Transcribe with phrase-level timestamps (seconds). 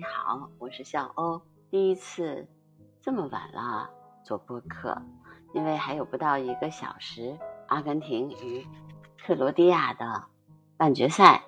[0.00, 1.42] 你好，我是小欧。
[1.70, 2.48] 第一次
[3.02, 3.90] 这么晚了
[4.24, 5.02] 做播客，
[5.52, 7.38] 因为还有不到一个小时，
[7.68, 8.66] 阿根廷与
[9.18, 10.24] 克罗地亚的
[10.78, 11.42] 半决赛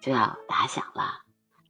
[0.00, 1.22] 就要打响了。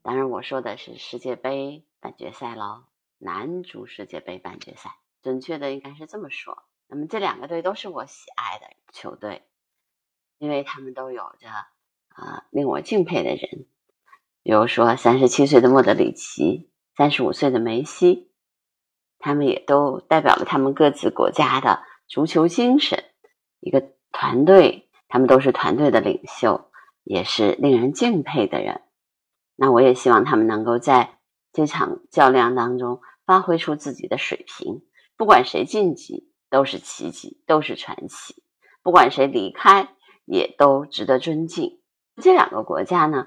[0.02, 2.82] 当然，我说的是世界杯半决赛喽，
[3.18, 6.64] 男足世界杯半决赛，准确的应该是这么说。
[6.88, 9.46] 那么这两个队都是我喜爱的球队，
[10.38, 11.48] 因为他们都有着
[12.08, 13.66] 啊令我敬佩的人。
[14.42, 18.30] 比如说，三十七岁的莫德里奇，三十五岁的梅西，
[19.18, 23.04] 他们也都代表了他们各自国家的足球精神。
[23.60, 26.70] 一个团队，他们都是团队的领袖，
[27.04, 28.80] 也是令人敬佩的人。
[29.56, 31.18] 那我也希望他们能够在
[31.52, 34.80] 这场较量当中发挥出自己的水平。
[35.18, 38.36] 不管谁晋级，都是奇迹，都是传奇；
[38.82, 39.90] 不管谁离开，
[40.24, 41.82] 也都值得尊敬。
[42.16, 43.26] 这两个国家呢？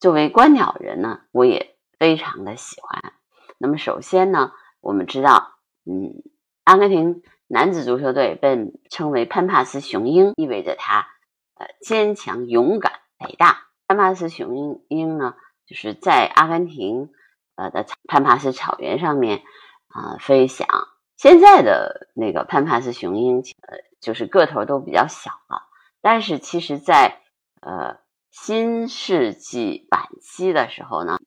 [0.00, 3.12] 作为观鸟人呢，我也非常的喜欢。
[3.58, 6.22] 那么首先呢，我们知道，嗯，
[6.62, 11.08] 阿根廷男子足球队被称为潘帕斯雄鹰，意味着他
[11.56, 12.92] 呃坚强、勇敢、
[13.26, 13.66] 伟大。
[13.88, 15.34] 潘帕斯雄鹰呢，
[15.66, 17.10] 就是在阿根廷
[17.56, 19.42] 呃的潘帕斯草原上面
[19.88, 20.68] 啊飞翔。
[21.16, 25.62] 现在的那个潘帕斯雄鹰呃就是个头都比较小了，
[26.00, 27.20] 但是其实在
[27.60, 27.98] 呃。
[28.30, 31.18] 新世纪晚期的时候呢，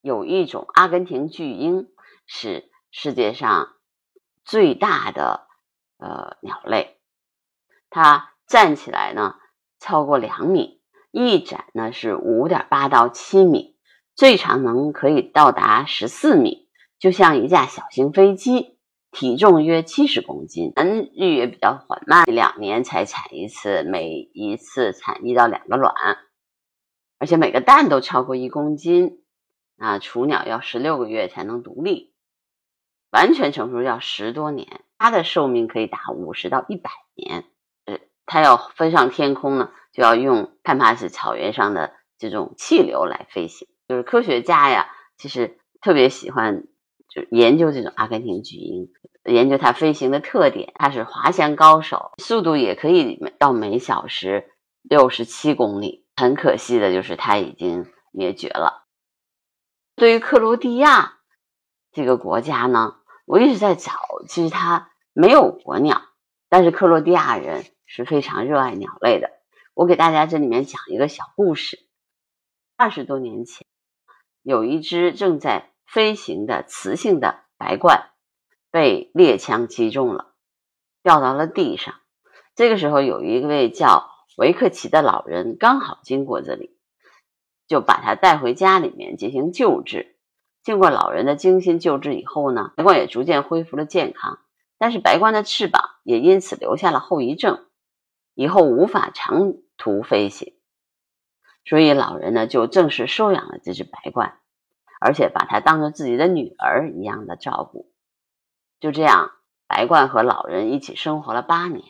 [0.00, 1.88] 有一种阿根廷巨鹰
[2.26, 3.74] 是世界上
[4.44, 5.46] 最大的
[5.98, 6.98] 呃鸟类，
[7.90, 9.36] 它站起来呢
[9.78, 13.76] 超过两米，翼展呢是五点八到七米，
[14.14, 16.68] 最长能可以到达十四米，
[16.98, 18.78] 就像一架小型飞机，
[19.10, 25.94] 体重约七十公斤，生育也比较缓慢，两年才产一次，每一次产一到两个卵。
[27.26, 29.18] 而且每个蛋都超过一公斤，
[29.78, 32.14] 啊，雏鸟要十六个月才能独立，
[33.10, 37.42] 完全成熟要十多年，它的寿命可以达五十到一百年。
[37.84, 43.66] 呃，它要飞上天空呢，就要用潘帕斯草原上的这种气流来飞行。
[43.88, 44.86] 就是科学家呀，
[45.18, 46.62] 其实特别喜欢
[47.08, 48.88] 就研究这种阿根廷巨鹰，
[49.24, 50.72] 研究它飞行的特点。
[50.76, 54.52] 它是滑翔高手，速度也可以到每小时
[54.82, 56.05] 六十七公里。
[56.16, 58.86] 很可惜的就是它已经灭绝了。
[59.94, 61.18] 对于克罗地亚
[61.92, 62.96] 这个国家呢，
[63.26, 63.92] 我一直在找，
[64.26, 66.00] 其实它没有国鸟，
[66.48, 69.30] 但是克罗地亚人是非常热爱鸟类的。
[69.74, 71.78] 我给大家这里面讲一个小故事：
[72.78, 73.66] 二十多年前，
[74.42, 78.06] 有一只正在飞行的雌性的白鹳
[78.70, 80.34] 被猎枪击中了，
[81.02, 81.94] 掉到了地上。
[82.54, 84.15] 这个时候，有一位叫。
[84.36, 86.78] 维克奇的老人刚好经过这里，
[87.66, 90.16] 就把他带回家里面进行救治。
[90.62, 94.38] 经过老人的精心救治以后呢，白鹳也逐渐恢复了健康。
[94.78, 97.64] 但是白鹳的翅膀也因此留下了后遗症，
[98.34, 100.52] 以后无法长途飞行。
[101.64, 104.34] 所以老人呢就正式收养了这只白鹳，
[105.00, 107.90] 而且把它当做自己的女儿一样的照顾。
[108.80, 109.30] 就这样，
[109.66, 111.82] 白鹳和老人一起生活了八年。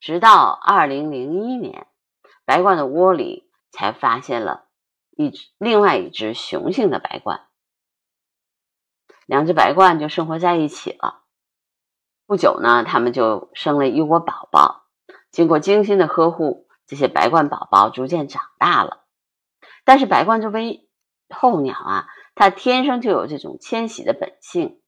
[0.00, 1.86] 直到二零零一年，
[2.44, 4.66] 白鹳的窝里才发现了
[5.10, 7.40] 一只另外一只雄性的白鹳，
[9.26, 11.24] 两只白鹳就生活在一起了。
[12.26, 14.84] 不久呢，他们就生了一窝宝宝。
[15.30, 19.04] 经过精心的呵护，这些白鹳宝宝逐渐长大了。
[19.84, 20.88] 但是白鹳作为
[21.28, 24.80] 候鸟啊，它天生就有这种迁徙的本性。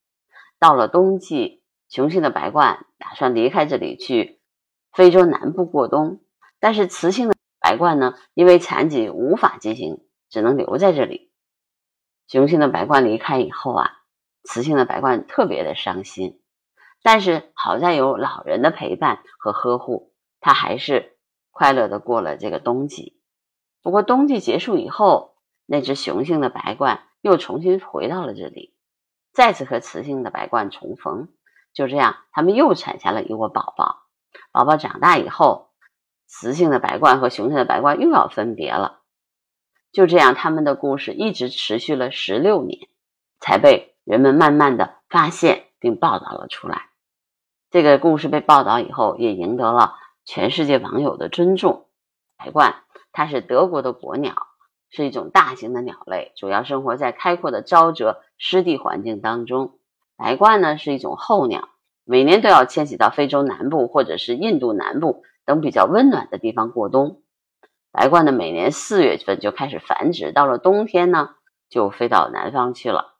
[0.59, 4.40] 到了冬季，雄性的白鹳打算离开这里去。
[4.93, 6.21] 非洲南部过冬，
[6.59, 11.31] 但是雌性的白鹳呢，因为残疾无法进行，只能留在这里。
[12.27, 13.91] 雄性的白鹳离开以后啊，
[14.45, 16.41] 雌性的白鹳特别的伤心。
[17.03, 21.17] 但是好在有老人的陪伴和呵护，它还是
[21.51, 23.21] 快乐的过了这个冬季。
[23.83, 28.77] 不过冬季结束以后，那只雄性的白鹳又重新回到了这里，
[29.33, 31.29] 再次和雌性的白鹳重逢。
[31.73, 34.00] 就这样，他们又产下了一窝宝宝。
[34.53, 35.71] 宝宝长大以后，
[36.27, 39.01] 雌性的白鹳和雄性的白鹳又要分别了。
[39.93, 42.89] 就这样，他们的故事一直持续了十六年，
[43.41, 46.91] 才被人们慢慢的发现并报道了出来。
[47.71, 51.87] 这个故事被报道以后，也赢得了全世界网友的尊重。
[52.37, 52.75] 白鹳
[53.13, 54.35] 它是德国的国鸟，
[54.91, 59.79] 是一种大型的鸟类，主要生活在开阔的沼泽湿地环境当中。
[60.17, 61.69] 白鹳呢是一种候鸟。
[62.11, 67.23] 每年都要迁徙到非洲南部或者是印度南部等比较温暖的地方过冬。
[67.93, 71.29] 白鹳呢，每年四月份就开始繁殖，到了冬天呢，
[71.69, 73.15] 就飞到南方去了。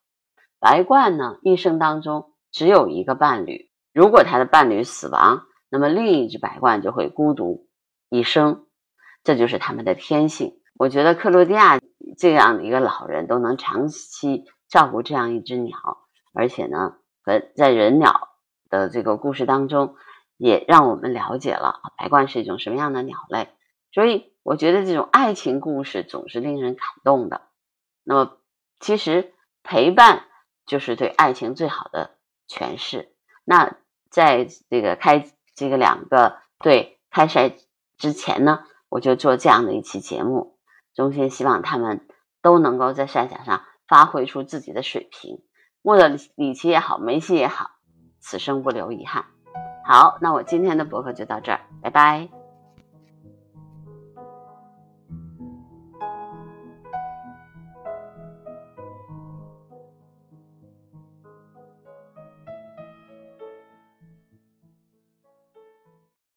[0.59, 7.69] 白鹳呢，一生当中只有一个伴侣，如果它的伴侣死亡，那么另一只白鹳就会孤独
[8.09, 8.67] 一生，
[9.23, 10.55] 这就是它们的天性。
[10.77, 11.79] 我觉得克罗地亚
[12.19, 15.79] 这样的一个老人都能长期照顾这样一只鸟，
[16.35, 18.30] 而且呢，和在人鸟
[18.71, 19.97] 的这个故事当中，
[20.39, 23.49] 也让我们了解了白鹳是一种什么样的鸟类。
[23.93, 27.43] 所以，我觉得这种爱情故事总是令人感动的。
[28.05, 28.39] 那么，
[28.79, 30.25] 其实陪伴
[30.65, 32.17] 就是对爱情最好的
[32.49, 33.13] 诠释。
[33.45, 33.77] 那
[34.09, 37.53] 在这个开这个两个队开赛
[37.99, 40.57] 之前呢，我就做这样的一期节目，
[40.95, 42.07] 衷心希望他们
[42.41, 45.43] 都能够在赛场上发挥出自己的水平。
[45.83, 47.73] 莫德里奇也好，梅西也好，
[48.21, 49.25] 此生不留遗憾。
[49.85, 52.29] 好，那我今天的博客就到这儿，拜拜。